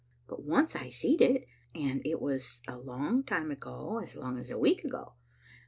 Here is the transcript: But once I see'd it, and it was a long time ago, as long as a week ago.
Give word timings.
But 0.27 0.41
once 0.43 0.75
I 0.75 0.89
see'd 0.89 1.21
it, 1.21 1.47
and 1.75 2.01
it 2.03 2.19
was 2.19 2.61
a 2.67 2.75
long 2.75 3.23
time 3.23 3.51
ago, 3.51 3.99
as 3.99 4.15
long 4.15 4.39
as 4.39 4.49
a 4.49 4.57
week 4.57 4.83
ago. 4.83 5.13